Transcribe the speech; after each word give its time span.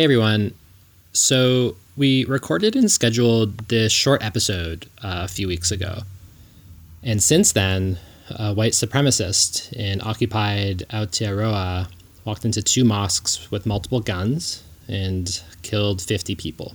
Hey 0.00 0.04
everyone. 0.04 0.54
So 1.12 1.76
we 1.94 2.24
recorded 2.24 2.74
and 2.74 2.90
scheduled 2.90 3.68
this 3.68 3.92
short 3.92 4.24
episode 4.24 4.86
uh, 5.02 5.24
a 5.24 5.28
few 5.28 5.46
weeks 5.46 5.70
ago. 5.70 6.04
And 7.02 7.22
since 7.22 7.52
then, 7.52 7.98
a 8.30 8.54
white 8.54 8.72
supremacist 8.72 9.70
in 9.74 10.00
occupied 10.00 10.84
Aotearoa 10.88 11.86
walked 12.24 12.46
into 12.46 12.62
two 12.62 12.82
mosques 12.82 13.50
with 13.50 13.66
multiple 13.66 14.00
guns 14.00 14.62
and 14.88 15.42
killed 15.60 16.00
50 16.00 16.34
people. 16.34 16.72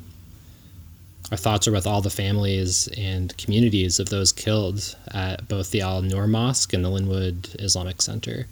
Our 1.32 1.38
thoughts 1.38 1.68
are 1.68 1.72
with 1.72 1.88
all 1.88 2.02
the 2.02 2.12
families 2.12 2.88
and 2.96 3.36
communities 3.40 4.00
of 4.00 4.10
those 4.10 4.32
killed 4.32 4.96
at 5.16 5.48
both 5.48 5.72
the 5.72 5.82
Al 5.82 6.04
Noor 6.04 6.28
Mosque 6.28 6.74
and 6.74 6.86
the 6.86 6.90
Linwood 6.90 7.56
Islamic 7.58 8.04
Center. 8.04 8.46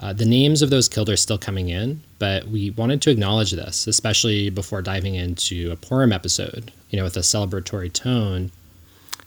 Uh, 0.00 0.12
the 0.12 0.24
names 0.24 0.62
of 0.62 0.70
those 0.70 0.88
killed 0.88 1.08
are 1.08 1.16
still 1.16 1.38
coming 1.38 1.70
in, 1.70 2.00
but 2.18 2.46
we 2.46 2.70
wanted 2.70 3.02
to 3.02 3.10
acknowledge 3.10 3.50
this, 3.52 3.86
especially 3.86 4.48
before 4.48 4.80
diving 4.80 5.16
into 5.16 5.72
a 5.72 5.76
Purim 5.76 6.12
episode, 6.12 6.70
you 6.90 6.96
know, 6.96 7.04
with 7.04 7.16
a 7.16 7.20
celebratory 7.20 7.92
tone. 7.92 8.50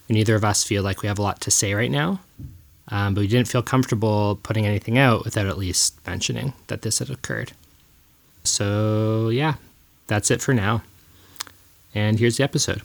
Neither 0.08 0.36
of 0.36 0.46
us 0.46 0.64
feel 0.64 0.84
like 0.84 1.02
we 1.02 1.08
have 1.08 1.20
a 1.20 1.22
lot 1.22 1.42
to 1.42 1.52
say 1.52 1.74
right 1.74 1.92
now, 1.92 2.22
um, 2.88 3.14
but 3.14 3.22
we 3.22 3.28
didn't 3.28 3.50
feel 3.50 3.62
comfortable 3.62 4.40
putting 4.44 4.66
anything 4.66 4.98
out 4.98 5.26
without 5.26 5.48
at 5.48 5.58
least 5.58 5.96
mentioning 6.08 6.54
that 6.68 6.84
this 6.84 7.00
had 7.00 7.10
occurred. 7.10 7.52
So, 8.44 9.30
yeah, 9.30 9.56
that's 10.08 10.32
it 10.32 10.42
for 10.42 10.54
now. 10.54 10.84
And 11.94 12.18
here's 12.18 12.38
the 12.38 12.44
episode. 12.44 12.82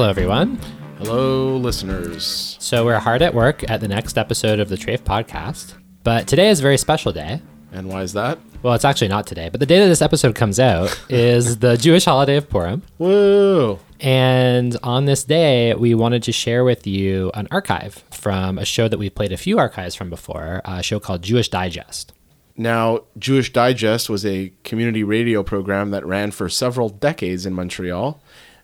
Hello, 0.00 0.08
everyone. 0.08 0.58
Hello, 0.96 1.58
listeners. 1.58 2.56
So, 2.58 2.86
we're 2.86 2.98
hard 2.98 3.20
at 3.20 3.34
work 3.34 3.68
at 3.70 3.82
the 3.82 3.86
next 3.86 4.16
episode 4.16 4.58
of 4.58 4.70
the 4.70 4.76
Treyf 4.76 5.00
podcast, 5.00 5.74
but 6.04 6.26
today 6.26 6.48
is 6.48 6.60
a 6.60 6.62
very 6.62 6.78
special 6.78 7.12
day. 7.12 7.42
And 7.70 7.86
why 7.86 8.00
is 8.00 8.14
that? 8.14 8.38
Well, 8.62 8.72
it's 8.72 8.86
actually 8.86 9.08
not 9.08 9.26
today, 9.26 9.50
but 9.50 9.60
the 9.60 9.66
day 9.66 9.78
that 9.78 9.88
this 9.88 10.00
episode 10.00 10.34
comes 10.34 10.58
out 10.58 10.98
is 11.10 11.58
the 11.58 11.76
Jewish 11.76 12.06
holiday 12.06 12.38
of 12.38 12.48
Purim. 12.48 12.80
Woo! 12.96 13.78
And 14.00 14.74
on 14.82 15.04
this 15.04 15.22
day, 15.22 15.74
we 15.74 15.94
wanted 15.94 16.22
to 16.22 16.32
share 16.32 16.64
with 16.64 16.86
you 16.86 17.30
an 17.34 17.46
archive 17.50 18.02
from 18.10 18.56
a 18.56 18.64
show 18.64 18.88
that 18.88 18.98
we've 18.98 19.14
played 19.14 19.32
a 19.32 19.36
few 19.36 19.58
archives 19.58 19.94
from 19.94 20.08
before, 20.08 20.62
a 20.64 20.82
show 20.82 20.98
called 20.98 21.20
Jewish 21.20 21.50
Digest. 21.50 22.14
Now, 22.56 23.04
Jewish 23.18 23.52
Digest 23.52 24.08
was 24.08 24.24
a 24.24 24.52
community 24.64 25.04
radio 25.04 25.42
program 25.42 25.90
that 25.90 26.06
ran 26.06 26.30
for 26.30 26.48
several 26.48 26.88
decades 26.88 27.44
in 27.44 27.52
Montreal, 27.52 28.22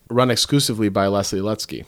run 0.09 0.31
exclusively 0.31 0.89
by 0.89 1.07
Leslie 1.07 1.41
Lutsky. 1.41 1.85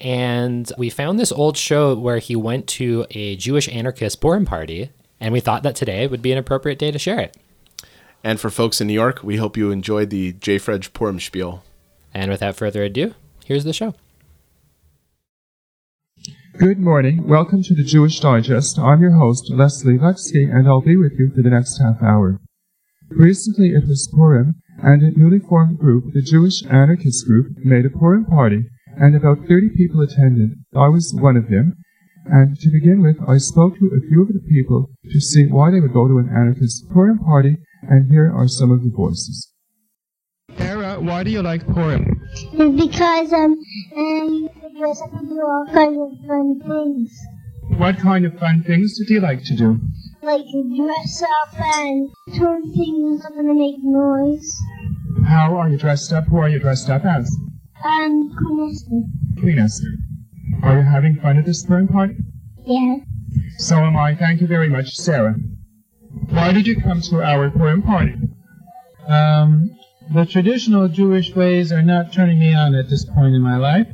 And 0.00 0.70
we 0.76 0.90
found 0.90 1.18
this 1.18 1.32
old 1.32 1.56
show 1.56 1.94
where 1.94 2.18
he 2.18 2.36
went 2.36 2.66
to 2.68 3.06
a 3.10 3.36
Jewish 3.36 3.68
anarchist 3.68 4.20
Purim 4.20 4.44
party, 4.44 4.90
and 5.20 5.32
we 5.32 5.40
thought 5.40 5.62
that 5.62 5.76
today 5.76 6.06
would 6.06 6.22
be 6.22 6.32
an 6.32 6.38
appropriate 6.38 6.78
day 6.78 6.90
to 6.90 6.98
share 6.98 7.20
it. 7.20 7.36
And 8.22 8.40
for 8.40 8.50
folks 8.50 8.80
in 8.80 8.86
New 8.86 8.94
York, 8.94 9.22
we 9.22 9.36
hope 9.36 9.56
you 9.56 9.70
enjoyed 9.70 10.10
the 10.10 10.32
JFREJ 10.34 10.92
Purim 10.92 11.20
spiel. 11.20 11.62
And 12.12 12.30
without 12.30 12.56
further 12.56 12.82
ado, 12.82 13.14
here's 13.44 13.64
the 13.64 13.72
show. 13.72 13.94
Good 16.58 16.78
morning. 16.78 17.26
Welcome 17.26 17.62
to 17.64 17.74
the 17.74 17.82
Jewish 17.82 18.20
Digest. 18.20 18.78
I'm 18.78 19.00
your 19.00 19.18
host, 19.18 19.50
Leslie 19.50 19.98
Lutsky, 19.98 20.48
and 20.48 20.68
I'll 20.68 20.80
be 20.80 20.96
with 20.96 21.18
you 21.18 21.30
for 21.34 21.42
the 21.42 21.50
next 21.50 21.78
half 21.78 22.00
hour. 22.02 22.40
Recently 23.10 23.70
it 23.70 23.86
was 23.86 24.08
Purim, 24.14 24.54
and 24.82 25.02
a 25.02 25.18
newly 25.18 25.38
formed 25.38 25.78
group, 25.78 26.12
the 26.12 26.22
Jewish 26.22 26.64
Anarchist 26.64 27.26
Group, 27.26 27.56
made 27.58 27.86
a 27.86 27.90
Purim 27.90 28.24
party, 28.24 28.64
and 28.96 29.14
about 29.16 29.46
30 29.48 29.70
people 29.76 30.00
attended. 30.00 30.50
I 30.74 30.88
was 30.88 31.14
one 31.14 31.36
of 31.36 31.48
them. 31.48 31.76
And 32.26 32.58
to 32.60 32.70
begin 32.70 33.02
with, 33.02 33.16
I 33.28 33.36
spoke 33.36 33.78
to 33.78 33.86
a 33.86 34.00
few 34.08 34.22
of 34.22 34.28
the 34.28 34.40
people 34.48 34.90
to 35.10 35.20
see 35.20 35.46
why 35.46 35.70
they 35.70 35.80
would 35.80 35.92
go 35.92 36.08
to 36.08 36.18
an 36.18 36.30
anarchist 36.30 36.88
Purim 36.90 37.18
party, 37.18 37.58
and 37.82 38.10
here 38.10 38.32
are 38.34 38.48
some 38.48 38.70
of 38.70 38.82
the 38.82 38.90
voices. 38.90 39.52
Era, 40.58 40.98
why 41.00 41.22
do 41.22 41.30
you 41.30 41.42
like 41.42 41.66
Purim? 41.66 42.20
Because 42.52 43.32
um 43.32 43.56
um 43.96 44.48
because 44.72 45.02
I 45.02 45.08
can 45.08 45.28
do 45.28 45.40
all 45.40 45.66
kinds 45.72 45.98
of 45.98 46.26
fun 46.26 46.60
things. 46.60 47.78
What 47.78 47.98
kind 47.98 48.24
of 48.24 48.38
fun 48.38 48.62
things 48.62 48.98
did 48.98 49.12
you 49.12 49.20
like 49.20 49.42
to 49.44 49.56
do? 49.56 49.80
Like 50.24 50.46
dress 50.74 51.22
up 51.22 51.60
and 51.60 52.08
turn 52.34 52.72
things 52.72 53.22
up 53.26 53.32
and 53.36 53.58
make 53.58 53.76
noise. 53.82 54.56
How 55.26 55.54
are 55.54 55.68
you 55.68 55.76
dressed 55.76 56.14
up? 56.14 56.24
Who 56.28 56.38
are 56.38 56.48
you 56.48 56.58
dressed 56.58 56.88
up 56.88 57.04
as? 57.04 57.30
And 57.84 58.34
Queen 58.34 58.70
Esther. 58.70 59.02
Queen 59.38 59.58
Esther. 59.58 59.86
Are 60.62 60.78
you 60.78 60.82
having 60.82 61.16
fun 61.16 61.36
at 61.36 61.44
this 61.44 61.66
Purim 61.66 61.88
party? 61.88 62.16
Yeah. 62.64 62.96
So 63.58 63.76
am 63.76 63.98
I. 63.98 64.14
Thank 64.14 64.40
you 64.40 64.46
very 64.46 64.70
much, 64.70 64.96
Sarah. 64.96 65.34
Why 66.30 66.52
did 66.52 66.66
you 66.66 66.80
come 66.80 67.02
to 67.02 67.22
our 67.22 67.50
Purim 67.50 67.82
party? 67.82 68.14
Um, 69.06 69.68
the 70.14 70.24
traditional 70.24 70.88
Jewish 70.88 71.34
ways 71.36 71.70
are 71.70 71.82
not 71.82 72.14
turning 72.14 72.38
me 72.38 72.54
on 72.54 72.74
at 72.74 72.88
this 72.88 73.04
point 73.04 73.34
in 73.34 73.42
my 73.42 73.58
life. 73.58 73.88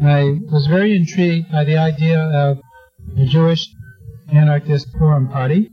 I 0.00 0.38
was 0.52 0.68
very 0.68 0.94
intrigued 0.94 1.50
by 1.50 1.64
the 1.64 1.76
idea 1.76 2.20
of 2.20 2.60
a 3.18 3.26
Jewish 3.26 3.66
anarchist 4.32 4.92
Purim 4.92 5.28
party. 5.28 5.70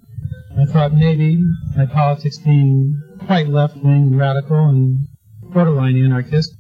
I 0.59 0.65
thought 0.65 0.93
maybe 0.93 1.41
my 1.75 1.85
politics 1.85 2.37
being 2.39 3.01
quite 3.25 3.47
left-wing, 3.47 4.17
radical, 4.17 4.69
and 4.69 5.07
borderline 5.53 5.97
anarchist, 6.03 6.55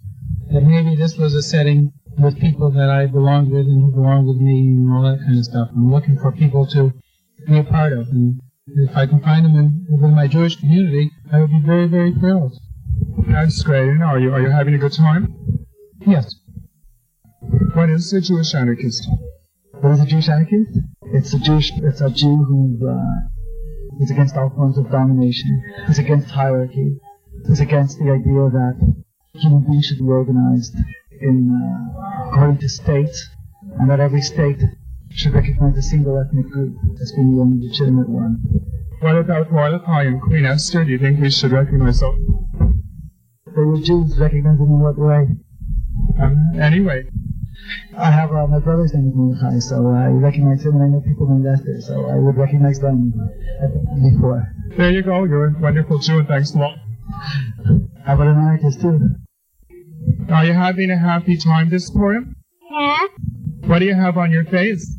that 0.51 0.61
maybe 0.61 0.95
this 0.95 1.17
was 1.17 1.33
a 1.33 1.41
setting 1.41 1.91
with 2.17 2.39
people 2.39 2.71
that 2.71 2.89
I 2.89 3.05
belonged 3.05 3.51
with 3.51 3.65
and 3.65 3.81
who 3.81 3.91
belonged 3.91 4.27
with 4.27 4.37
me 4.37 4.75
and 4.77 4.91
all 4.91 5.03
that 5.03 5.19
kind 5.19 5.37
of 5.37 5.45
stuff. 5.45 5.69
I'm 5.71 5.91
looking 5.91 6.17
for 6.17 6.31
people 6.31 6.65
to 6.67 6.93
be 7.47 7.59
a 7.59 7.63
part 7.63 7.93
of. 7.93 8.07
And 8.09 8.39
if 8.67 8.95
I 8.95 9.05
can 9.05 9.19
find 9.21 9.45
them 9.45 9.55
in, 9.55 9.85
within 9.91 10.15
my 10.15 10.27
Jewish 10.27 10.55
community, 10.55 11.11
I 11.31 11.39
would 11.39 11.49
be 11.49 11.61
very, 11.61 11.87
very 11.87 12.13
thrilled. 12.13 12.57
That's 13.27 13.61
great. 13.63 13.89
And 13.89 14.03
are 14.03 14.19
you 14.19 14.33
are 14.33 14.41
you 14.41 14.49
having 14.49 14.73
a 14.73 14.77
good 14.77 14.93
time? 14.93 15.35
Yes. 16.05 16.35
What 17.73 17.89
is 17.89 18.11
a 18.13 18.21
Jewish 18.21 18.53
anarchist? 18.55 19.07
What 19.71 19.93
is 19.93 20.01
a 20.01 20.05
Jewish 20.05 20.29
anarchist? 20.29 20.79
It's 21.17 21.33
a 21.33 21.39
Jewish, 21.39 21.71
it's 21.77 22.01
a 22.01 22.11
Jew 22.11 22.37
who 22.47 22.87
uh, 22.87 24.03
is 24.03 24.11
against 24.11 24.37
all 24.37 24.51
forms 24.51 24.77
of 24.77 24.91
domination. 24.91 25.63
Is 25.89 25.97
against 25.97 26.29
hierarchy. 26.29 26.99
Is 27.45 27.59
against 27.59 27.97
the 27.97 28.11
idea 28.11 28.49
that 28.53 28.75
human 29.33 29.63
beings 29.63 29.87
should 29.87 29.97
be 29.97 30.03
organized 30.03 30.75
in 31.19 31.49
uh, 31.49 32.29
according 32.29 32.59
to 32.59 32.69
states, 32.69 33.29
and 33.79 33.89
that 33.89 33.99
every 33.99 34.21
state 34.21 34.61
should 35.09 35.33
recognize 35.33 35.75
a 35.75 35.81
single 35.81 36.19
ethnic 36.19 36.51
group 36.51 36.75
as 37.01 37.11
being 37.13 37.35
the 37.35 37.41
only 37.41 37.67
legitimate 37.67 38.09
one. 38.09 38.37
What 38.99 39.15
about 39.15 39.51
Mordecai 39.51 40.03
and 40.03 40.21
Queen 40.21 40.45
Esther? 40.45 40.85
Do 40.85 40.91
you 40.91 40.99
think 40.99 41.19
we 41.19 41.31
should 41.31 41.51
recognize 41.51 41.99
them? 41.99 42.83
They 43.55 43.63
were 43.63 43.81
Jews, 43.81 44.19
recognize 44.19 44.59
them 44.59 44.67
in 44.67 44.79
what 44.81 44.99
way? 44.99 45.29
Um, 46.21 46.59
anyway, 46.59 47.09
I 47.97 48.11
have 48.11 48.31
uh, 48.31 48.47
my 48.47 48.59
brother's 48.59 48.93
name 48.93 49.07
is 49.09 49.13
Mordecai, 49.15 49.59
so 49.59 49.87
I 49.87 50.07
recognize 50.07 50.63
him, 50.65 50.75
and 50.75 50.83
I 50.83 50.87
know 50.87 51.01
people 51.01 51.27
named 51.27 51.45
Esther, 51.47 51.81
so 51.81 52.05
I 52.05 52.15
would 52.15 52.37
recognize 52.37 52.79
them 52.79 53.11
before. 54.11 54.47
there 54.77 54.91
you 54.91 55.01
go. 55.01 55.23
You're 55.25 55.47
a 55.47 55.59
wonderful 55.59 55.99
Jew, 55.99 56.19
and 56.19 56.27
thanks 56.27 56.53
a 56.53 56.59
lot. 56.59 56.77
How 58.05 58.13
about 58.15 58.27
an 58.27 58.37
anarchist 58.37 58.81
too? 58.81 58.99
Are 60.29 60.45
you 60.45 60.53
having 60.53 60.91
a 60.91 60.97
happy 60.97 61.37
time 61.37 61.69
this 61.69 61.89
Purim? 61.89 62.35
Yeah. 62.69 62.97
What 63.65 63.79
do 63.79 63.85
you 63.85 63.95
have 63.95 64.17
on 64.17 64.31
your 64.31 64.45
face? 64.45 64.95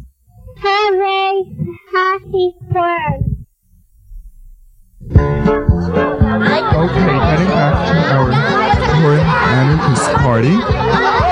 Hooray! 0.59 1.45
Happy 1.93 2.55
Purim. 2.71 3.47
Okay, 6.79 7.19
heading 7.19 7.49
back 7.49 7.75
to 7.89 7.95
our 8.15 8.31
Purim 9.01 9.21
anarchist 9.21 10.11
party. 10.17 11.28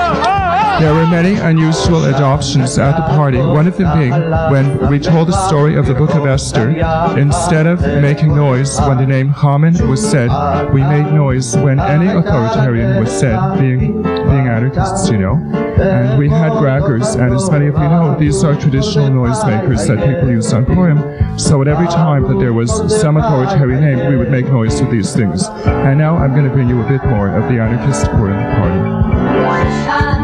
There 0.79 0.93
were 0.93 1.07
many 1.07 1.33
unusual 1.35 2.05
adoptions 2.05 2.77
at 2.77 2.95
the 2.97 3.15
party, 3.15 3.39
one 3.39 3.65
of 3.67 3.77
them 3.77 3.97
being 3.97 4.11
when 4.51 4.89
we 4.91 4.99
told 4.99 5.27
the 5.27 5.47
story 5.47 5.75
of 5.75 5.87
the 5.87 5.95
Book 5.95 6.13
of 6.13 6.27
Esther, 6.27 6.69
instead 7.17 7.65
of 7.65 7.81
making 7.81 8.35
noise 8.35 8.79
when 8.81 8.97
the 8.97 9.05
name 9.05 9.29
Haman 9.29 9.87
was 9.89 10.07
said, 10.07 10.29
we 10.71 10.81
made 10.81 11.11
noise 11.11 11.57
when 11.57 11.79
any 11.79 12.07
authoritarian 12.07 12.99
was 12.99 13.11
said, 13.11 13.59
being, 13.59 14.03
being 14.03 14.47
anarchists, 14.47 15.09
you 15.09 15.17
know. 15.17 15.35
And 15.79 16.19
we 16.19 16.29
had 16.29 16.51
crackers, 16.59 17.15
and 17.15 17.33
as 17.33 17.49
many 17.49 17.67
of 17.67 17.75
you 17.75 17.81
know, 17.81 18.15
these 18.19 18.43
are 18.43 18.55
traditional 18.55 19.09
noisemakers 19.09 19.87
that 19.87 19.97
people 20.05 20.29
use 20.29 20.53
on 20.53 20.65
Purim. 20.65 21.39
So 21.39 21.61
at 21.61 21.67
every 21.67 21.87
time 21.87 22.23
that 22.27 22.39
there 22.39 22.53
was 22.53 22.71
some 23.01 23.17
authoritarian 23.17 23.81
name, 23.81 24.09
we 24.09 24.15
would 24.15 24.29
make 24.29 24.45
noise 24.45 24.79
with 24.79 24.91
these 24.91 25.15
things. 25.15 25.47
And 25.47 25.97
now 25.97 26.17
I'm 26.17 26.33
going 26.33 26.45
to 26.45 26.51
bring 26.51 26.69
you 26.69 26.81
a 26.81 26.87
bit 26.87 27.03
more 27.05 27.29
of 27.29 27.43
the 27.51 27.59
anarchist 27.59 28.05
Purim 28.11 28.37
party. 28.55 30.16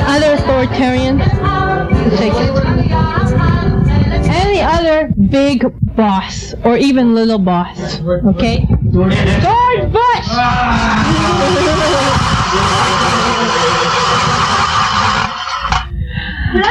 Any 0.00 0.16
other 0.16 0.32
authoritarian 0.34 1.18
take 2.16 2.32
it. 2.34 2.50
Any 4.32 4.60
other 4.60 5.12
big 5.28 5.64
boss 5.96 6.54
or 6.64 6.76
even 6.76 7.14
little 7.14 7.38
boss? 7.38 8.00
Okay? 8.00 8.66
George 8.90 9.92
Bush! 9.92 10.28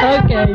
okay. 0.02 0.52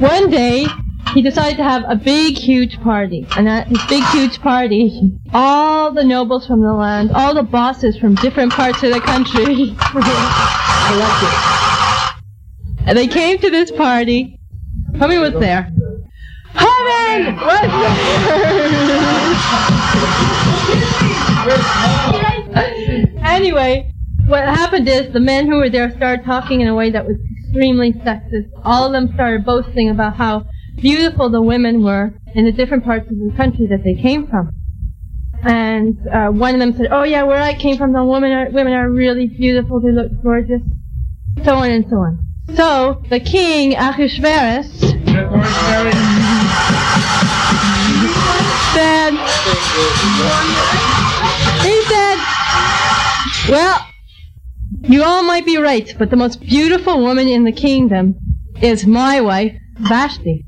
One 0.00 0.30
day, 0.30 0.66
he 1.14 1.22
decided 1.22 1.56
to 1.56 1.64
have 1.64 1.84
a 1.88 1.96
big, 1.96 2.36
huge 2.36 2.80
party. 2.80 3.26
And 3.36 3.48
at 3.48 3.68
his 3.68 3.82
big, 3.88 4.04
huge 4.06 4.40
party, 4.40 5.18
all 5.32 5.92
the 5.92 6.04
nobles 6.04 6.46
from 6.46 6.60
the 6.60 6.72
land, 6.72 7.12
all 7.12 7.34
the 7.34 7.42
bosses 7.42 7.96
from 7.96 8.14
different 8.16 8.52
parts 8.52 8.82
of 8.82 8.92
the 8.92 9.00
country, 9.00 9.74
and 12.88 12.96
they 12.96 13.06
came 13.06 13.38
to 13.38 13.50
this 13.50 13.70
party. 13.70 14.40
Many 14.92 15.18
was 15.18 15.34
there? 15.34 15.70
Heaven 16.54 17.36
was 17.36 17.60
there! 17.60 17.70
anyway, 23.22 23.92
what 24.26 24.42
happened 24.42 24.88
is 24.88 25.12
the 25.12 25.20
men 25.20 25.46
who 25.46 25.56
were 25.56 25.68
there 25.68 25.94
started 25.96 26.24
talking 26.24 26.62
in 26.62 26.68
a 26.68 26.74
way 26.74 26.90
that 26.90 27.04
was 27.04 27.16
extremely 27.44 27.92
sexist. 27.92 28.48
All 28.64 28.86
of 28.86 28.92
them 28.92 29.12
started 29.12 29.44
boasting 29.44 29.90
about 29.90 30.16
how 30.16 30.46
beautiful 30.76 31.28
the 31.28 31.42
women 31.42 31.84
were 31.84 32.14
in 32.34 32.46
the 32.46 32.52
different 32.52 32.84
parts 32.84 33.10
of 33.10 33.18
the 33.18 33.34
country 33.36 33.66
that 33.66 33.84
they 33.84 34.00
came 34.00 34.26
from. 34.28 34.50
And 35.42 35.98
uh, 36.08 36.28
one 36.28 36.54
of 36.54 36.60
them 36.60 36.72
said, 36.72 36.86
"Oh 36.90 37.02
yeah, 37.02 37.24
where 37.24 37.40
I 37.40 37.52
came 37.52 37.76
from, 37.76 37.92
the 37.92 38.02
women 38.02 38.32
are 38.32 38.50
women 38.50 38.72
are 38.72 38.90
really 38.90 39.26
beautiful. 39.26 39.78
They 39.78 39.92
look 39.92 40.10
gorgeous." 40.22 40.62
So 41.44 41.54
on 41.54 41.70
and 41.70 41.84
so 41.88 41.96
on. 41.96 42.27
So 42.54 43.02
the 43.10 43.20
king 43.20 43.74
Ahasuerus 43.74 44.80
said, 48.72 49.12
he 51.62 51.82
said, 51.82 52.18
"Well, 53.50 53.86
you 54.82 55.02
all 55.04 55.22
might 55.22 55.44
be 55.44 55.58
right, 55.58 55.94
but 55.98 56.10
the 56.10 56.16
most 56.16 56.40
beautiful 56.40 57.00
woman 57.00 57.28
in 57.28 57.44
the 57.44 57.52
kingdom 57.52 58.16
is 58.60 58.86
my 58.86 59.20
wife, 59.20 59.54
Vashti." 59.78 60.44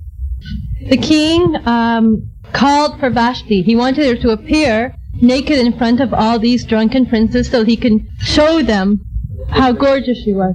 The 0.88 0.96
king 0.96 1.56
um, 1.66 2.30
called 2.52 2.98
for 2.98 3.10
Vashti. 3.10 3.62
He 3.62 3.76
wanted 3.76 4.06
her 4.06 4.22
to 4.22 4.30
appear 4.30 4.94
naked 5.20 5.58
in 5.58 5.76
front 5.76 6.00
of 6.00 6.14
all 6.14 6.38
these 6.38 6.64
drunken 6.64 7.04
princes 7.06 7.50
so 7.50 7.64
he 7.64 7.76
can 7.76 8.08
show 8.20 8.62
them 8.62 9.00
how 9.50 9.72
gorgeous 9.72 10.22
she 10.24 10.32
was. 10.32 10.54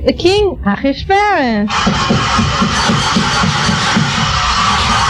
The 0.00 0.12
king, 0.12 0.60
Ahasuerus. 0.64 1.70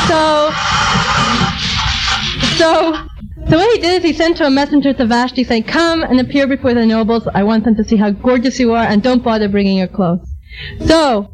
So, 0.06 0.50
so, 2.56 2.94
so 3.48 3.56
what 3.56 3.74
he 3.74 3.80
did 3.80 3.98
is 3.98 4.04
he 4.04 4.12
sent 4.12 4.36
to 4.36 4.46
a 4.46 4.50
messenger 4.50 4.92
to 4.92 5.06
Vashti 5.06 5.44
saying, 5.44 5.64
"Come 5.64 6.02
and 6.02 6.20
appear 6.20 6.46
before 6.46 6.74
the 6.74 6.86
nobles. 6.86 7.26
I 7.34 7.42
want 7.42 7.64
them 7.64 7.74
to 7.76 7.84
see 7.84 7.96
how 7.96 8.10
gorgeous 8.10 8.60
you 8.60 8.72
are, 8.74 8.84
and 8.84 9.02
don't 9.02 9.24
bother 9.24 9.48
bringing 9.48 9.78
your 9.78 9.88
clothes." 9.88 10.28
So, 10.86 11.33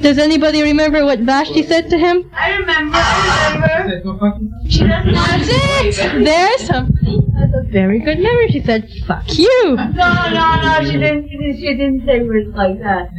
does 0.00 0.18
anybody 0.18 0.62
remember 0.62 1.04
what 1.04 1.20
Vashti 1.20 1.62
said 1.62 1.90
to 1.90 1.98
him? 1.98 2.30
I 2.34 2.56
remember, 2.56 2.96
I 2.96 3.82
remember. 3.82 4.38
She 4.68 4.86
doesn't 4.86 5.12
That's 5.12 5.48
it. 5.96 6.24
There's 6.24 6.66
something. 6.66 7.32
That's 7.34 7.52
a 7.54 7.70
very 7.70 7.98
good 8.00 8.18
memory. 8.18 8.48
She 8.50 8.62
said, 8.62 8.88
"Fuck 9.06 9.38
you." 9.38 9.76
No, 9.76 9.84
no, 9.84 10.60
no, 10.62 10.80
she 10.84 10.98
didn't, 10.98 11.28
she 11.28 11.74
didn't, 11.74 12.06
say 12.06 12.22
words 12.22 12.54
like 12.54 12.78
that. 12.80 13.10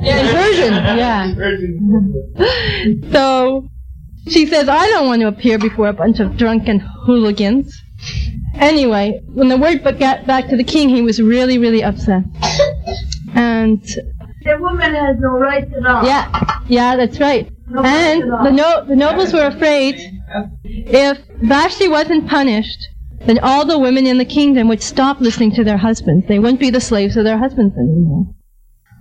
Yeah, 0.00 0.20
in 0.20 1.36
Persian. 1.36 1.74
Yeah. 2.98 3.10
So 3.12 3.68
she 4.28 4.46
says, 4.46 4.68
"I 4.68 4.86
don't 4.88 5.06
want 5.06 5.22
to 5.22 5.28
appear 5.28 5.58
before 5.58 5.88
a 5.88 5.92
bunch 5.92 6.20
of 6.20 6.36
drunken 6.36 6.80
hooligans." 6.80 7.74
Anyway, 8.56 9.20
when 9.28 9.48
the 9.48 9.56
word 9.56 9.82
got 9.98 10.26
back 10.26 10.48
to 10.48 10.56
the 10.56 10.64
king, 10.64 10.88
he 10.88 11.02
was 11.02 11.20
really, 11.20 11.58
really 11.58 11.82
upset. 11.82 12.22
And 13.34 13.82
The 14.44 14.56
woman 14.60 14.94
has 14.94 15.16
no 15.20 15.30
rights 15.30 15.72
at 15.76 15.86
all. 15.86 16.04
yeah, 16.04 16.60
yeah, 16.68 16.96
that's 16.96 17.18
right. 17.20 17.50
No 17.68 17.82
And 17.82 18.22
rights 18.22 18.26
at 18.26 18.38
all. 18.38 18.44
the 18.44 18.50
no, 18.52 18.84
the 18.86 18.96
nobles 18.96 19.32
were 19.32 19.46
afraid 19.46 19.94
if 20.64 21.18
Vashti 21.42 21.88
wasn't 21.88 22.28
punished, 22.28 22.88
then 23.26 23.38
all 23.42 23.64
the 23.64 23.78
women 23.78 24.06
in 24.06 24.18
the 24.18 24.24
kingdom 24.24 24.68
would 24.68 24.82
stop 24.82 25.20
listening 25.20 25.52
to 25.52 25.64
their 25.64 25.78
husbands. 25.78 26.26
They 26.28 26.38
wouldn't 26.38 26.60
be 26.60 26.70
the 26.70 26.80
slaves 26.80 27.16
of 27.16 27.24
their 27.24 27.38
husbands 27.38 27.74
anymore. 27.76 28.26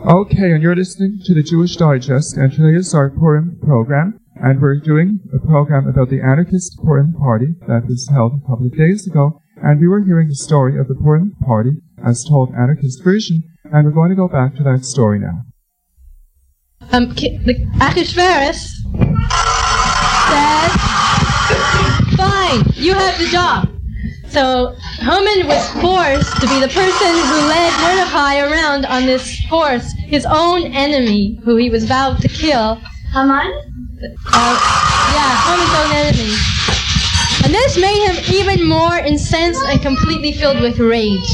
Okay, 0.06 0.52
and 0.52 0.62
you're 0.64 0.76
listening 0.76 1.20
to 1.26 1.34
the 1.34 1.44
Jewish 1.44 1.76
Digest, 1.78 2.36
and 2.38 2.52
today 2.52 2.76
is 2.78 2.94
our 2.94 3.10
Purim 3.10 3.58
program, 3.62 4.20
and 4.36 4.62
we're 4.62 4.80
doing 4.80 5.20
a 5.34 5.46
program 5.46 5.88
about 5.88 6.10
the 6.10 6.20
anarchist 6.22 6.78
Purim 6.84 7.14
party 7.14 7.56
that 7.68 7.86
was 7.88 8.10
held 8.12 8.34
a 8.34 8.48
couple 8.48 8.66
of 8.66 8.78
days 8.78 9.08
ago, 9.08 9.42
and 9.62 9.80
we 9.80 9.88
were 9.88 10.04
hearing 10.04 10.28
the 10.28 10.36
story 10.36 10.78
of 10.80 10.88
the 10.88 10.96
Purim 10.96 11.34
party 11.46 11.72
as 12.06 12.26
told 12.26 12.50
anarchist 12.54 13.02
version, 13.04 13.44
and 13.74 13.86
we're 13.86 13.92
going 13.92 14.10
to 14.10 14.16
go 14.16 14.28
back 14.28 14.56
to 14.56 14.64
that 14.64 14.86
story 14.86 15.20
now. 15.20 15.42
Um, 16.92 17.14
ki- 17.16 17.38
the 17.44 17.56
Ahasuerus 17.82 18.62
said, 20.30 20.72
"Fine, 22.16 22.64
you 22.76 22.94
have 22.94 23.18
the 23.18 23.28
job." 23.32 23.70
So 24.30 24.76
Haman 25.00 25.48
was 25.48 25.70
forced 25.82 26.40
to 26.42 26.48
be 26.48 26.60
the 26.60 26.68
person 26.70 27.12
who 27.30 27.38
led 27.50 27.72
Mordecai 27.82 28.40
around 28.40 28.86
on 28.86 29.06
this 29.06 29.44
horse, 29.50 29.92
his 30.06 30.26
own 30.30 30.64
enemy, 30.74 31.40
who 31.44 31.56
he 31.56 31.70
was 31.70 31.86
vowed 31.86 32.20
to 32.22 32.28
kill. 32.28 32.76
Haman? 33.14 33.52
Uh, 34.34 34.56
yeah, 35.14 35.32
Haman's 35.46 35.76
own 35.82 35.92
enemy. 36.02 36.36
And 37.44 37.54
this 37.54 37.78
made 37.78 38.08
him 38.10 38.36
even 38.36 38.68
more 38.68 38.98
incensed 38.98 39.62
and 39.66 39.82
completely 39.82 40.32
filled 40.32 40.62
with 40.62 40.80
rage. 40.80 41.32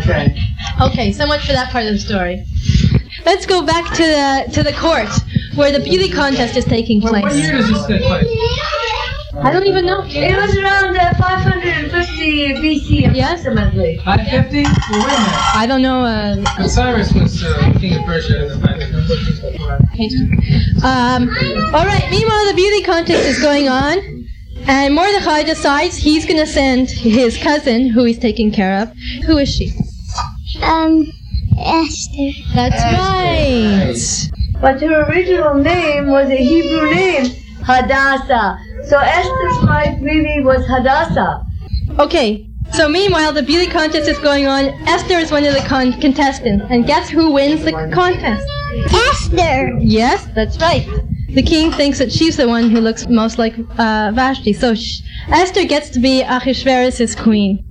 Okay. 0.00 0.34
Okay, 0.80 1.12
so 1.12 1.26
much 1.26 1.44
for 1.46 1.52
that 1.52 1.70
part 1.70 1.84
of 1.86 1.92
the 1.92 1.98
story. 1.98 2.44
Let's 3.26 3.46
go 3.46 3.62
back 3.66 3.92
to 3.96 4.02
the 4.02 4.44
to 4.54 4.62
the 4.62 4.72
court 4.72 5.08
where 5.56 5.72
the 5.72 5.80
beauty 5.80 6.08
contest 6.08 6.56
is 6.56 6.64
taking 6.64 7.00
place. 7.00 7.22
what 7.24 7.34
year 7.34 7.52
does 7.52 7.68
this 7.68 7.86
take 7.86 8.02
place? 8.02 8.26
I 9.40 9.50
don't 9.52 9.66
even 9.66 9.84
know. 9.86 10.02
It 10.06 10.36
was 10.36 10.56
around 10.56 10.96
uh, 10.96 11.14
550 11.14 12.54
BC, 12.54 13.14
Yes? 13.14 13.40
approximately. 13.44 13.98
550? 14.04 14.62
Well, 14.62 14.72
wait 14.72 14.80
a 14.90 15.20
minute. 15.20 15.54
I 15.54 15.66
don't 15.68 15.82
know. 15.82 16.02
Uh, 16.02 16.66
Cyrus 16.68 17.12
was 17.12 17.44
uh, 17.44 17.72
king 17.78 17.94
of 17.98 18.04
Persia 18.04 18.42
in 18.42 18.48
the 18.48 18.54
550s. 18.66 20.84
um, 20.84 21.28
all 21.74 21.84
right. 21.86 22.06
Meanwhile, 22.10 22.46
the 22.46 22.54
beauty 22.56 22.82
contest 22.84 23.24
is 23.26 23.38
going 23.40 23.68
on, 23.68 24.26
and 24.66 24.92
Mordecai 24.94 25.42
decides 25.44 25.96
he's 25.96 26.24
going 26.24 26.38
to 26.40 26.46
send 26.46 26.90
his 26.90 27.36
cousin, 27.38 27.88
who 27.90 28.02
he's 28.04 28.18
taking 28.18 28.50
care 28.50 28.80
of. 28.82 28.92
Who 29.26 29.38
is 29.38 29.48
she? 29.54 29.72
Um, 30.62 31.10
Esther. 31.58 32.30
That's 32.54 32.82
right. 32.94 34.30
But 34.60 34.80
her 34.80 35.04
original 35.08 35.54
name 35.54 36.08
was 36.10 36.28
a 36.28 36.36
Hebrew 36.36 36.90
name, 36.90 37.26
Hadassah. 37.62 38.58
So 38.88 38.98
Esther's 38.98 39.62
wife 39.64 39.98
really 40.00 40.42
was 40.42 40.66
Hadassah. 40.66 41.44
Okay. 41.98 42.44
So 42.72 42.88
meanwhile, 42.88 43.32
the 43.32 43.42
beauty 43.42 43.70
contest 43.70 44.08
is 44.08 44.18
going 44.18 44.46
on. 44.46 44.66
Esther 44.86 45.14
is 45.14 45.30
one 45.30 45.44
of 45.44 45.54
the 45.54 45.60
con- 45.60 45.98
contestants, 46.00 46.66
and 46.70 46.86
guess 46.86 47.08
who 47.08 47.32
wins 47.32 47.64
the 47.64 47.72
contest? 47.94 48.46
Esther. 48.92 49.78
Yes, 49.78 50.26
that's 50.34 50.58
right. 50.60 50.86
The 51.30 51.42
king 51.42 51.70
thinks 51.72 51.98
that 51.98 52.12
she's 52.12 52.36
the 52.36 52.48
one 52.48 52.70
who 52.70 52.80
looks 52.80 53.06
most 53.08 53.38
like 53.38 53.54
uh, 53.78 54.10
Vashti. 54.14 54.52
So 54.52 54.74
sh- 54.74 55.00
Esther 55.28 55.64
gets 55.64 55.88
to 55.90 56.00
be 56.00 56.22
Ahasuerus' 56.22 57.14
queen. 57.14 57.64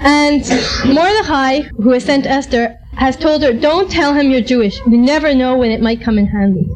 And 0.00 0.42
Mordechai, 0.84 1.62
who 1.76 1.90
has 1.90 2.04
sent 2.04 2.26
Esther, 2.26 2.76
has 2.96 3.16
told 3.16 3.42
her, 3.42 3.52
don't 3.52 3.90
tell 3.90 4.14
him 4.14 4.30
you're 4.30 4.40
Jewish. 4.40 4.80
You 4.86 4.98
never 4.98 5.34
know 5.34 5.56
when 5.56 5.70
it 5.70 5.80
might 5.80 6.00
come 6.00 6.18
in 6.18 6.26
handy. 6.26 6.68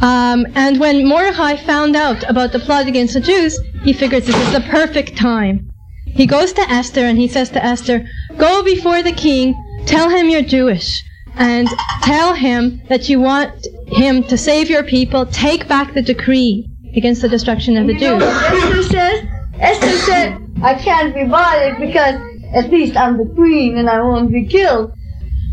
Um, 0.00 0.46
and 0.54 0.78
when 0.78 1.08
Mordechai 1.08 1.56
found 1.56 1.96
out 1.96 2.28
about 2.28 2.52
the 2.52 2.60
plot 2.60 2.86
against 2.86 3.14
the 3.14 3.20
Jews, 3.20 3.58
he 3.82 3.92
figures 3.92 4.26
this 4.26 4.36
is 4.36 4.52
the 4.52 4.60
perfect 4.68 5.16
time. 5.16 5.70
He 6.06 6.26
goes 6.26 6.52
to 6.54 6.62
Esther 6.62 7.00
and 7.00 7.18
he 7.18 7.28
says 7.28 7.50
to 7.50 7.64
Esther, 7.64 8.06
Go 8.36 8.62
before 8.62 9.02
the 9.02 9.12
king, 9.12 9.54
tell 9.86 10.08
him 10.08 10.28
you're 10.28 10.42
Jewish, 10.42 11.02
and 11.34 11.68
tell 12.02 12.34
him 12.34 12.80
that 12.88 13.08
you 13.08 13.20
want 13.20 13.66
him 13.88 14.22
to 14.24 14.36
save 14.36 14.70
your 14.70 14.84
people, 14.84 15.26
take 15.26 15.68
back 15.68 15.94
the 15.94 16.02
decree 16.02 16.68
against 16.96 17.22
the 17.22 17.28
destruction 17.28 17.76
of 17.76 17.86
the 17.86 17.94
Jews. 17.94 18.22
Esther 18.22 18.82
says? 18.82 19.28
Esther 19.60 19.98
said, 19.98 20.47
I 20.62 20.74
can't 20.74 21.14
be 21.14 21.24
bothered 21.24 21.78
because 21.78 22.20
at 22.52 22.70
least 22.70 22.96
I'm 22.96 23.16
the 23.16 23.32
queen 23.34 23.78
and 23.78 23.88
I 23.88 24.00
won't 24.02 24.32
be 24.32 24.46
killed. 24.46 24.92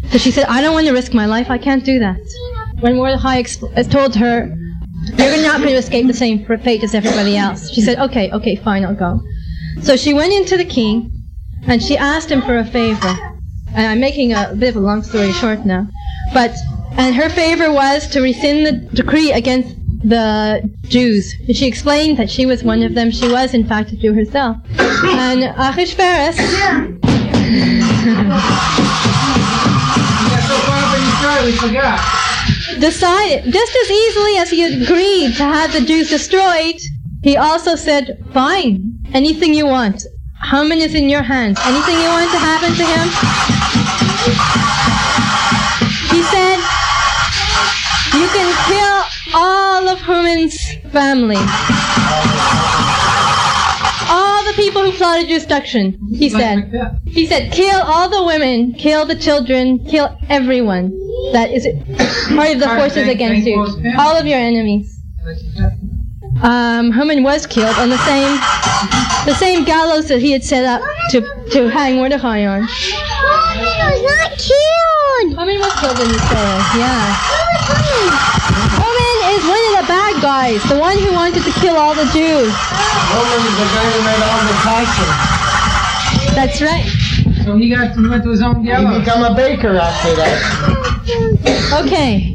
So 0.09 0.17
she 0.17 0.31
said, 0.31 0.45
I 0.47 0.61
don't 0.61 0.73
want 0.73 0.87
to 0.87 0.93
risk 0.93 1.13
my 1.13 1.25
life, 1.25 1.49
I 1.49 1.57
can't 1.57 1.83
do 1.83 1.99
that. 1.99 2.17
When 2.79 2.95
Mordecai 2.97 3.41
exp- 3.41 3.77
uh, 3.77 3.83
told 3.83 4.15
her, 4.15 4.47
You're 5.17 5.41
not 5.41 5.57
going 5.59 5.69
to 5.69 5.75
escape 5.75 6.07
the 6.07 6.13
same 6.13 6.45
fate 6.45 6.83
as 6.83 6.95
everybody 6.95 7.37
else, 7.37 7.71
she 7.71 7.81
said, 7.81 7.99
Okay, 7.99 8.31
okay, 8.31 8.55
fine, 8.55 8.83
I'll 8.83 8.95
go. 8.95 9.21
So 9.81 9.95
she 9.95 10.13
went 10.13 10.33
into 10.33 10.57
the 10.57 10.65
king 10.65 11.11
and 11.67 11.81
she 11.81 11.97
asked 11.97 12.29
him 12.29 12.41
for 12.41 12.57
a 12.57 12.65
favor. 12.65 13.15
And 13.75 13.87
I'm 13.87 13.99
making 13.99 14.33
a 14.33 14.55
bit 14.57 14.69
of 14.69 14.77
a 14.77 14.79
long 14.79 15.03
story 15.03 15.31
short 15.33 15.65
now. 15.65 15.87
But, 16.33 16.55
and 16.97 17.13
her 17.15 17.29
favor 17.29 17.71
was 17.71 18.07
to 18.09 18.21
rescind 18.21 18.65
the 18.65 18.71
decree 18.93 19.31
against 19.31 19.75
the 20.07 20.69
Jews. 20.83 21.33
She 21.51 21.65
explained 21.65 22.17
that 22.19 22.29
she 22.29 22.45
was 22.45 22.63
one 22.63 22.83
of 22.83 22.93
them. 22.93 23.11
She 23.11 23.27
was, 23.27 23.53
in 23.53 23.67
fact, 23.67 23.91
a 23.91 23.95
Jew 23.95 24.13
herself. 24.13 24.57
And 24.77 25.43
forgot. 31.51 31.99
decided, 32.79 33.51
just 33.51 33.75
as 33.75 33.91
easily 33.91 34.37
as 34.37 34.49
he 34.51 34.83
agreed 34.83 35.35
to 35.35 35.43
have 35.43 35.73
the 35.73 35.81
Jews 35.81 36.09
destroyed, 36.09 36.79
he 37.23 37.37
also 37.37 37.75
said, 37.75 38.23
fine, 38.31 38.99
anything 39.13 39.53
you 39.53 39.65
want. 39.65 40.03
Haman 40.51 40.77
is 40.77 40.93
in 40.93 41.09
your 41.09 41.23
hands. 41.23 41.57
Anything 41.65 41.95
you 41.95 42.09
want 42.09 42.29
to 42.31 42.37
happen 42.37 42.69
to 42.75 42.85
him? 42.85 43.07
He 46.13 46.21
said, 46.21 46.57
you 48.13 48.27
can 48.29 48.53
kill 48.67 49.14
all 49.35 49.89
of 49.89 49.99
Haman's 49.99 50.57
family. 50.91 51.35
All 54.07 54.43
the 54.45 54.53
people 54.55 54.83
who 54.83 54.91
plotted 54.93 55.27
your 55.29 55.39
destruction, 55.39 55.97
he 56.15 56.29
said. 56.29 56.71
He 57.05 57.25
said, 57.25 57.51
kill 57.51 57.81
all 57.81 58.07
the 58.09 58.23
women, 58.23 58.73
kill 58.73 59.05
the 59.05 59.15
children, 59.15 59.79
kill 59.85 60.17
everyone 60.29 60.91
that 61.33 61.51
is 61.51 61.67
part 62.35 62.51
of 62.51 62.59
the 62.59 62.67
forces 62.77 63.07
against 63.09 63.45
you. 63.47 63.59
All 63.97 64.15
of 64.15 64.25
your 64.25 64.39
enemies. 64.39 64.99
Um, 66.41 66.91
Haman 66.91 67.23
was 67.23 67.47
killed 67.47 67.75
on 67.77 67.89
the 67.89 67.97
same 67.99 68.37
the 69.25 69.33
same 69.33 69.63
gallows 69.63 70.07
that 70.09 70.19
he 70.19 70.31
had 70.31 70.43
set 70.43 70.65
up 70.65 70.81
to, 71.09 71.21
to 71.51 71.67
hang 71.69 71.95
Mordecai 71.95 72.45
on. 72.45 72.61
Mommy 72.61 73.65
was 73.65 74.01
not 74.03 74.31
killed. 74.37 75.39
Haman 75.39 75.59
was 75.59 75.73
killed 75.79 75.99
in 75.99 76.07
the 76.09 76.19
story, 76.19 76.79
yeah. 76.79 77.35
Is 79.35 79.43
one 79.43 79.63
of 79.67 79.73
the 79.81 79.87
bad 79.87 80.21
guys, 80.21 80.63
the 80.69 80.77
one 80.79 80.97
who 80.97 81.11
wanted 81.11 81.43
to 81.43 81.51
kill 81.59 81.75
all 81.75 81.93
the 81.93 82.05
Jews. 82.15 82.53
Roman 82.55 83.41
is 83.43 83.55
the 83.59 83.67
guy 83.75 83.87
who 83.91 83.99
made 84.07 84.23
all 84.23 84.39
the. 84.47 84.55
That's 86.35 86.61
right. 86.61 86.85
So 87.43 87.57
he 87.57 87.69
got 87.69 87.95
he 87.97 88.07
went 88.07 88.23
to 88.23 88.29
his 88.29 88.41
own 88.41 88.61
He 88.61 88.67
gallows. 88.67 88.99
become 88.99 89.23
a 89.23 89.35
baker 89.35 89.75
after 89.75 90.15
that. 90.15 91.81
Okay. 91.83 92.31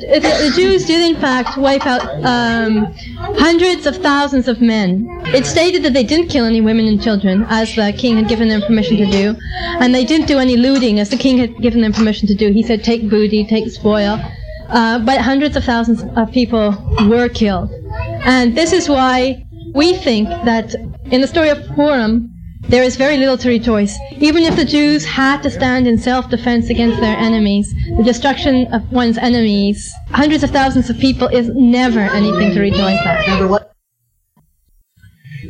The, 0.00 0.20
the 0.20 0.52
Jews 0.54 0.84
did, 0.86 1.14
in 1.14 1.20
fact, 1.20 1.56
wipe 1.56 1.86
out 1.86 2.02
um, 2.24 2.92
hundreds 3.38 3.86
of 3.86 3.96
thousands 3.96 4.48
of 4.48 4.60
men. 4.60 5.08
It 5.28 5.46
stated 5.46 5.82
that 5.82 5.92
they 5.92 6.04
didn't 6.04 6.28
kill 6.28 6.44
any 6.44 6.60
women 6.60 6.86
and 6.86 7.02
children, 7.02 7.46
as 7.48 7.74
the 7.74 7.92
king 7.96 8.16
had 8.16 8.28
given 8.28 8.48
them 8.48 8.60
permission 8.62 8.96
to 8.98 9.06
do, 9.06 9.34
and 9.80 9.94
they 9.94 10.04
didn't 10.04 10.26
do 10.26 10.38
any 10.38 10.56
looting, 10.56 11.00
as 11.00 11.08
the 11.10 11.16
king 11.16 11.38
had 11.38 11.56
given 11.56 11.80
them 11.80 11.92
permission 11.92 12.28
to 12.28 12.34
do. 12.34 12.52
He 12.52 12.62
said, 12.62 12.84
take 12.84 13.08
booty, 13.08 13.44
take 13.44 13.70
spoil. 13.70 14.20
Uh, 14.68 14.98
but 15.04 15.20
hundreds 15.20 15.56
of 15.56 15.64
thousands 15.64 16.02
of 16.16 16.32
people 16.32 16.76
were 17.08 17.28
killed. 17.28 17.70
And 18.24 18.56
this 18.56 18.72
is 18.72 18.88
why 18.88 19.44
we 19.74 19.94
think 19.96 20.28
that 20.28 20.74
in 21.10 21.20
the 21.20 21.26
story 21.26 21.48
of 21.50 21.64
Purim, 21.74 22.30
there 22.68 22.82
is 22.82 22.96
very 22.96 23.18
little 23.18 23.36
to 23.38 23.48
rejoice. 23.48 23.98
Even 24.18 24.42
if 24.42 24.56
the 24.56 24.64
Jews 24.64 25.04
had 25.04 25.42
to 25.42 25.50
stand 25.50 25.86
in 25.86 25.98
self-defense 25.98 26.70
against 26.70 26.98
their 27.00 27.16
enemies, 27.16 27.74
the 27.98 28.02
destruction 28.02 28.66
of 28.72 28.90
one's 28.90 29.18
enemies, 29.18 29.92
hundreds 30.10 30.42
of 30.42 30.50
thousands 30.50 30.88
of 30.88 30.98
people 30.98 31.28
is 31.28 31.48
never 31.54 32.00
anything 32.00 32.52
to 32.54 32.60
rejoice 32.60 32.98
at. 33.04 33.68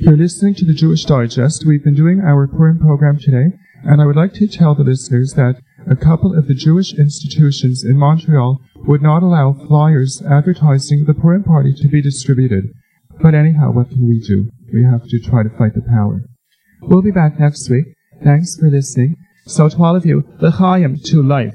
You're 0.00 0.16
listening 0.16 0.54
to 0.56 0.64
the 0.64 0.75
Jewish 0.75 1.04
Digest. 1.04 1.64
We've 1.64 1.85
been 1.85 1.94
doing 1.94 2.21
our 2.21 2.49
Purim 2.49 2.80
program 2.80 3.18
today, 3.21 3.56
and 3.85 4.02
I 4.02 4.06
would 4.06 4.16
like 4.16 4.33
to 4.35 4.49
tell 4.49 4.75
the 4.75 4.83
listeners 4.83 5.35
that 5.35 5.62
a 5.88 5.94
couple 5.94 6.37
of 6.37 6.49
the 6.49 6.54
Jewish 6.54 6.92
institutions 6.94 7.85
in 7.85 7.97
Montreal 7.97 8.61
would 8.87 9.03
not 9.03 9.23
allow 9.23 9.53
flyers 9.53 10.23
advertising 10.29 11.05
the 11.05 11.14
Purim 11.14 11.43
party 11.43 11.73
to 11.75 11.88
be 11.88 12.03
distributed. 12.03 12.64
But 13.21 13.35
anyhow, 13.35 13.73
what 13.73 13.88
can 13.88 14.09
we 14.09 14.21
do? 14.21 14.50
We 14.73 14.85
have 14.85 15.05
to 15.09 15.21
try 15.21 15.43
to 15.43 15.50
fight 15.50 15.75
the 15.75 15.83
power. 15.83 16.23
We'll 16.83 17.03
be 17.03 17.11
back 17.11 17.38
next 17.38 17.71
week. 17.71 17.87
Thanks 18.23 18.57
for 18.59 18.71
listening. 18.71 19.17
So 19.47 19.69
to 19.69 19.83
all 19.83 19.97
of 19.97 20.05
you, 20.05 20.25
l'chaim 20.41 20.99
to 21.05 21.23
life. 21.23 21.55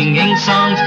Singing 0.00 0.34
songs, 0.36 0.80